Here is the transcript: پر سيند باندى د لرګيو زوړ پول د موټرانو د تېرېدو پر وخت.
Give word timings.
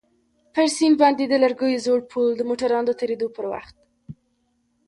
پر 0.53 0.67
سيند 0.75 0.95
باندى 1.01 1.25
د 1.29 1.33
لرګيو 1.43 1.83
زوړ 1.85 1.99
پول 2.11 2.27
د 2.37 2.41
موټرانو 2.49 2.87
د 2.87 2.91
تېرېدو 2.99 3.27
پر 3.35 3.45
وخت. 3.53 3.75